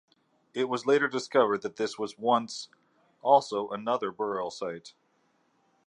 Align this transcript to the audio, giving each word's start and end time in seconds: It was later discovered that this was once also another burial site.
It 0.55 0.63
was 0.67 0.87
later 0.87 1.07
discovered 1.07 1.61
that 1.61 1.75
this 1.75 1.99
was 1.99 2.17
once 2.17 2.69
also 3.21 3.69
another 3.69 4.09
burial 4.11 4.49
site. 4.49 4.95